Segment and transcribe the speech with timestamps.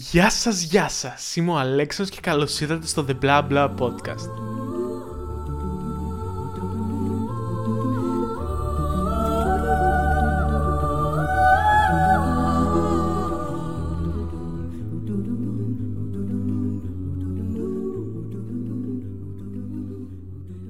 [0.00, 1.36] Γεια σας, γεια σας.
[1.36, 4.30] Είμαι ο Αλέξος και καλώς ήρθατε στο The Blah Blah Podcast.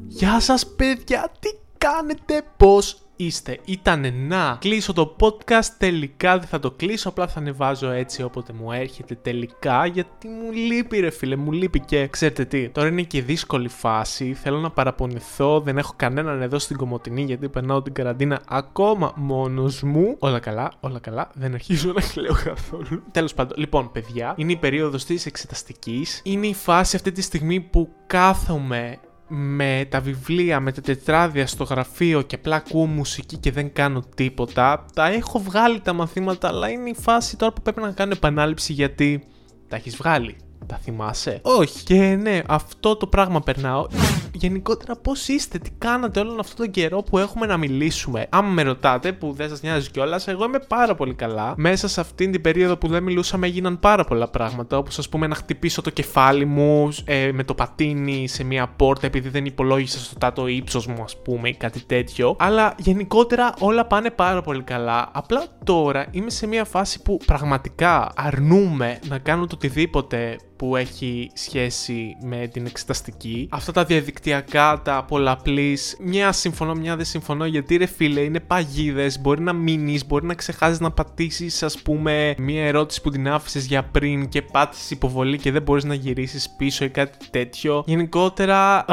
[0.07, 1.49] Γεια σας παιδιά, τι
[1.79, 3.59] κάνετε, πώς είστε.
[3.65, 8.53] Ήταν να κλείσω το podcast, τελικά δεν θα το κλείσω, απλά θα ανεβάζω έτσι όποτε
[8.53, 13.03] μου έρχεται τελικά, γιατί μου λείπει ρε φίλε, μου λείπει και ξέρετε τι, τώρα είναι
[13.03, 17.93] και δύσκολη φάση, θέλω να παραπονηθώ, δεν έχω κανέναν εδώ στην Κομωτινή γιατί περνάω την
[17.93, 20.17] καραντίνα ακόμα μόνος μου.
[20.19, 23.03] Όλα καλά, όλα καλά, δεν αρχίζω να κλαίω καθόλου.
[23.11, 27.61] Τέλος πάντων, λοιπόν παιδιά, είναι η περίοδος της εξεταστικής, είναι η φάση αυτή τη στιγμή
[27.61, 28.99] που κάθομαι
[29.29, 34.03] με τα βιβλία, με τα τετράδια στο γραφείο και απλά ακούω μουσική και δεν κάνω
[34.15, 34.85] τίποτα.
[34.95, 38.73] Τα έχω βγάλει τα μαθήματα, αλλά είναι η φάση τώρα που πρέπει να κάνω επανάληψη
[38.73, 39.25] γιατί
[39.69, 40.37] τα έχεις βγάλει.
[40.67, 41.85] Τα θυμάσαι; Όχι.
[41.85, 43.87] Και ναι, αυτό το πράγμα περνάω.
[44.33, 48.63] Γενικότερα, πώς είστε, τι κάνατε όλον αυτόν τον καιρό που έχουμε να μιλήσουμε; Αν με
[48.63, 51.55] ρωτάτε, που δεν σας νοιάζει κιόλας, εγώ είμαι πάρα πολύ καλά.
[51.57, 54.79] Μέσα σε αυτήν την περίοδο που δεν μιλούσαμε, έγιναν πάρα πολλά πράγματα.
[54.79, 59.07] Όπως ας πούμε να χτυπήσω το κεφάλι μου ε, με το πατίνι σε μια πόρτα
[59.07, 62.37] επειδή δεν υπολόγισα στο το ύψος μου, ας πούμε, ή κάτι τέτοιο.
[62.39, 65.09] Αλλά γενικότερα όλα πάνε πάρα πολύ καλά.
[65.13, 71.31] Απλά τώρα είμαι σε μια φάση που πραγματικά αρνούμε να κάνω το οτιδήποτε που έχει
[71.35, 73.49] σχέση με την εξεταστική.
[73.51, 79.21] Αυτά τα διαδικτυακά, τα πολλαπλής, μια συμφωνώ, μια δεν συμφωνώ, γιατί ρε φίλε είναι παγίδες.
[79.21, 83.67] Μπορεί να μείνεις, μπορεί να ξεχάσεις να πατήσεις, ας πούμε, μια ερώτηση που την άφησες
[83.67, 87.83] για πριν και πάτησες υποβολή και δεν μπορείς να γυρίσεις πίσω ή κάτι τέτοιο.
[87.87, 88.85] Γενικότερα.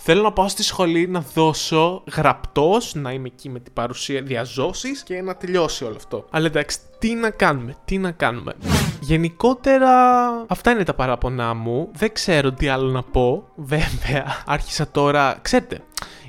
[0.00, 4.52] Θέλω να πάω στη σχολή να δώσω γραπτώς, να είμαι εκεί με την παρουσία διά
[4.52, 6.24] ζώσης και να τελειώσει όλο αυτό.
[6.30, 8.54] Αλλά εντάξει, τι να κάνουμε, τι να κάνουμε.
[9.00, 9.90] Γενικότερα,
[10.46, 11.88] αυτά είναι τα παράπονά μου.
[11.92, 13.48] Δεν ξέρω τι άλλο να πω.
[13.54, 15.38] Βέβαια, άρχισα τώρα.
[15.42, 15.80] Ξέρετε,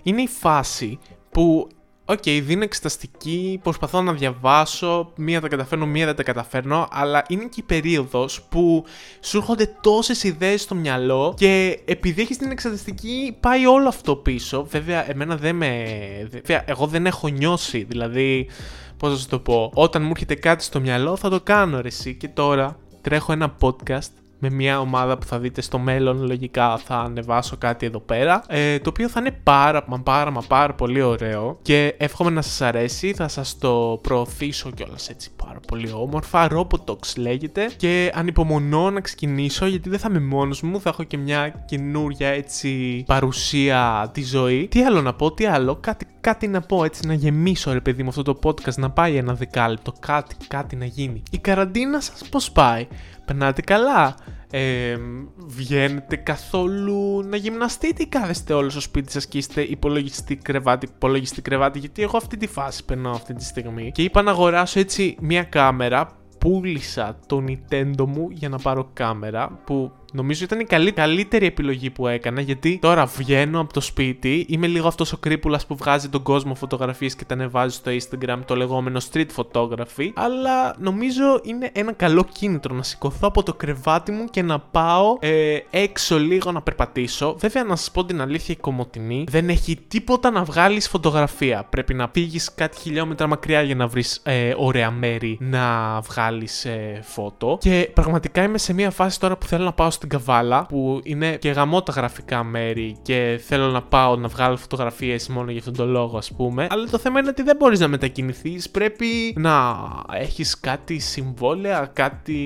[0.04, 1.00] είναι η φάση
[1.32, 1.68] που
[2.12, 7.24] OK, okay, δίνω εξεταστική, προσπαθώ να διαβάσω, μία τα καταφέρνω, μία δεν τα καταφέρνω, αλλά
[7.28, 8.86] είναι και η περίοδος που
[9.22, 14.66] σου έρχονται τόσες ιδέες στο μυαλό και επειδή έχεις την εξεταστική, πάει όλο αυτό πίσω.
[14.70, 15.86] Βέβαια, εμένα δεν με.
[16.32, 18.50] Βέβαια, εγώ δεν έχω νιώσει, δηλαδή.
[18.98, 21.88] Πώς να σου το πω, όταν μου έρχεται κάτι στο μυαλό θα το κάνω ρε
[21.88, 26.78] εσύ και τώρα τρέχω ένα podcast με μια ομάδα που θα δείτε στο μέλλον λογικά
[26.78, 30.74] θα ανεβάσω κάτι εδώ πέρα ε, το οποίο θα είναι πάρα μα πάρα μα πάρα
[30.74, 35.92] πολύ ωραίο και εύχομαι να σας αρέσει θα σας το προωθήσω κιόλας έτσι πάρα πολύ
[35.92, 41.04] όμορφα Robotox λέγεται και ανυπομονώ να ξεκινήσω γιατί δεν θα είμαι μόνος μου θα έχω
[41.04, 46.48] και μια καινούρια έτσι παρουσία τη ζωή τι άλλο να πω, τι άλλο, κάτι, κάτι
[46.48, 49.94] να πω έτσι να γεμίσω ρε παιδί μου αυτό το podcast να πάει ένα δεκάλεπτο
[50.00, 52.88] κάτι, κάτι να γίνει η καραντίνα σας πώς πάει
[53.26, 54.16] περνάτε καλά;
[54.52, 54.98] Ε,
[55.38, 61.42] βγαίνετε καθόλου να γυμναστείτε ή κάθεστε όλο στο σπίτι σας και είστε υπολογιστή κρεβάτι, υπολογιστή
[61.42, 63.92] κρεβάτι; Γιατί εγώ αυτή τη φάση περνάω αυτή τη στιγμή.
[63.92, 66.14] Και είπα να αγοράσω έτσι μια κάμερα.
[66.38, 71.90] Πούλησα το Nintendo μου για να πάρω κάμερα που Νομίζω ήταν η καλή, καλύτερη επιλογή
[71.90, 74.46] που έκανα γιατί τώρα βγαίνω από το σπίτι.
[74.50, 78.40] Είμαι λίγο αυτός ο κρύπουλας που βγάζει τον κόσμο φωτογραφίες και τα ανεβάζει στο Instagram,
[78.46, 80.10] το λεγόμενο street photography.
[80.14, 85.18] Αλλά νομίζω είναι ένα καλό κίνητρο να σηκωθώ από το κρεβάτι μου και να πάω
[85.20, 87.36] ε, έξω λίγο να περπατήσω.
[87.40, 91.66] Βέβαια, να σας πω την αλήθεια, η Κομωτινή δεν έχει τίποτα να βγάλεις φωτογραφία.
[91.70, 97.00] Πρέπει να φύγεις κάτι χιλιόμετρα μακριά για να βρεις ε, ωραία μέρη να βγάλεις ε,
[97.04, 97.58] φώτο.
[97.62, 101.36] Και πραγματικά είμαι σε μια φάση τώρα που θέλω να πάω στην Καβάλα που είναι
[101.36, 105.76] και γαμό τα γραφικά μέρη και θέλω να πάω να βγάλω φωτογραφίες μόνο για αυτόν
[105.76, 106.68] τον λόγο, ας πούμε.
[106.70, 108.70] Αλλά το θέμα είναι ότι δεν μπορείς να μετακινηθείς.
[108.70, 109.76] Πρέπει να
[110.14, 112.38] έχεις κάτι συμβόλαια, κάτι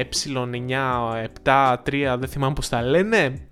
[0.00, 0.72] ε9,
[1.44, 3.49] 7, 3, δεν θυμάμαι πώς τα λένε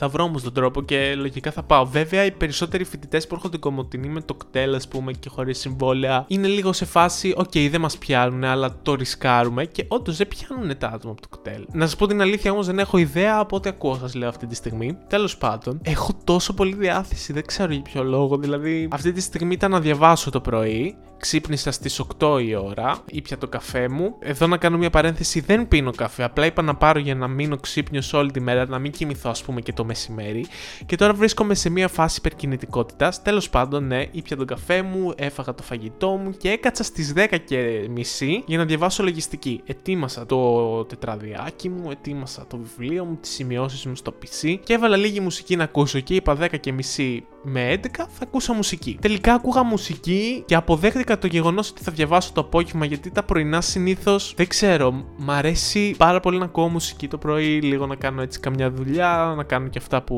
[0.00, 1.86] θα βρω όμως τον τρόπο και λογικά θα πάω.
[1.86, 6.24] Βέβαια, οι περισσότεροι φοιτητές που έρχονται Κομοτηνή με το ΚΤΕΛ, ας πούμε, και χωρίς συμβόλαια,
[6.28, 9.64] είναι λίγο σε φάση, OK, okay, δεν μας πιάνουν, αλλά το ρισκάρουμε.
[9.64, 11.66] Και όντως δεν πιάνουν τα άτομα από το ΚΤΕΛ.
[11.72, 14.46] Να σας πω την αλήθεια όμως, δεν έχω ιδέα από ό,τι ακούω, σας λέω αυτή
[14.46, 14.96] τη στιγμή.
[15.06, 18.36] Τέλος πάντων, έχω τόσο πολύ διάθεση, δεν ξέρω για ποιο λόγο.
[18.36, 23.38] Δηλαδή, αυτή τη στιγμή ήταν να διαβάσω το πρωί Ξύπνησα στις 8 η ώρα, ήπια
[23.38, 24.16] το καφέ μου.
[24.18, 26.24] Εδώ να κάνω μια παρένθεση, δεν πίνω καφέ.
[26.24, 29.42] Απλά είπα να πάρω για να μείνω ξύπνιος όλη τη μέρα, να μην κοιμηθώ, ας
[29.42, 30.46] πούμε, και το μεσημέρι.
[30.86, 33.22] Και τώρα βρίσκομαι σε μια φάση υπερκινητικότητας.
[33.22, 37.38] Τέλος πάντων, ναι, ήπια τον καφέ μου, έφαγα το φαγητό μου και έκατσα στις 10
[37.44, 39.60] και μισή για να διαβάσω λογιστική.
[39.66, 44.96] Ετοίμασα το τετραδιάκι μου, ετοίμασα το βιβλίο μου, τις σημειώσεις μου στο PC και έβαλα
[44.96, 48.98] λίγη μουσική να ακούσω και είπα 10 και μισή με 11 θα ακούσα μουσική.
[49.00, 53.60] Τελικά ακούγα μουσική και αποδέχτηκα το γεγονός ότι θα διαβάσω το απόγευμα γιατί τα πρωινά
[53.60, 55.04] συνήθως δεν ξέρω.
[55.16, 59.34] Μ' αρέσει πάρα πολύ να ακούω μουσική το πρωί, λίγο να κάνω έτσι καμιά δουλειά,
[59.36, 60.16] να κάνω και αυτά που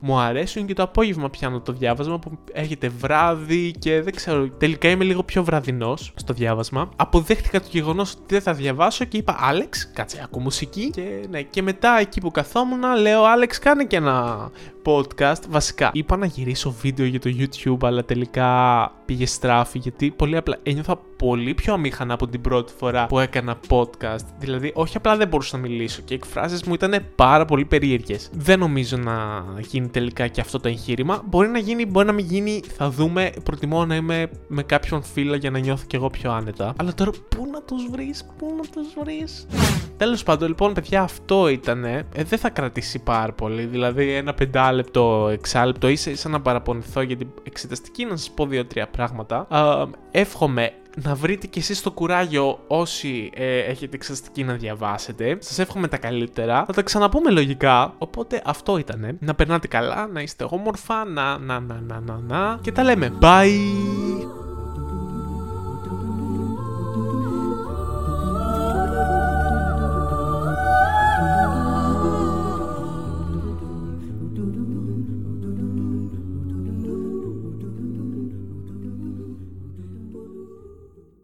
[0.00, 4.48] μου αρέσουν και το απόγευμα πιάνω το διάβασμα που έρχεται βράδυ και δεν ξέρω.
[4.48, 6.88] Τελικά είμαι λίγο πιο βραδινός στο διάβασμα.
[6.96, 10.90] Αποδέχτηκα το γεγονός ότι δεν θα διαβάσω και είπα Άλεξ, κάτσε, ακούω μουσική.
[10.90, 14.50] Και, ναι, και μετά εκεί που καθόμουν, λέω Άλεξ, κάνε και ένα
[14.84, 15.42] podcast.
[15.48, 20.58] Βασικά, είπα να γυρίσω βίντεο για το YouTube, αλλά τελικά πήγε στράφη γιατί πολύ απλά
[20.62, 24.24] ένιωθα πολύ πιο αμήχανα από την πρώτη φορά που έκανα podcast.
[24.38, 28.30] Δηλαδή, όχι απλά δεν μπορούσα να μιλήσω και οι εκφράσεις μου ήταν πάρα πολύ περίεργες.
[28.32, 31.22] Δεν νομίζω να γίνει τελικά και αυτό το εγχείρημα.
[31.26, 33.32] Μπορεί να γίνει, μπορεί να μην γίνει, θα δούμε.
[33.44, 36.74] Προτιμώ να είμαι με κάποιον φίλο για να νιώθω κι εγώ πιο άνετα.
[36.76, 39.46] Αλλά τώρα πού να τους βρεις, πού να τους βρεις;
[39.96, 41.84] Τέλος πάντων, λοιπόν, παιδιά, αυτό ήταν.
[41.84, 43.64] Ε, δεν θα κρατήσει πάρα πολύ.
[43.64, 48.82] Δηλαδή, ένα πεντάλεπτο, εξάλεπτο, ίσα ίσα να παραπονηθώ για την εξεταστική, να σας πω δύο-τρία
[48.82, 48.99] πράγματα.
[49.50, 55.36] Ε, εύχομαι να βρείτε κι εσείς το κουράγιο όσοι ε, έχετε εξεταστική να διαβάσετε.
[55.40, 56.64] Σας εύχομαι τα καλύτερα.
[56.64, 57.94] Θα τα ξαναπούμε λογικά.
[57.98, 59.16] Οπότε αυτό ήτανε.
[59.20, 62.58] Να περνάτε καλά, να είστε όμορφα, να, να, να, να, να, να.
[62.62, 63.12] Και τα λέμε.
[63.20, 64.39] Bye!